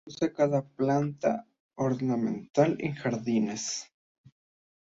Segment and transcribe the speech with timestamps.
[0.09, 0.33] Usada
[0.63, 1.45] como planta
[1.75, 3.67] ornamental en jardines.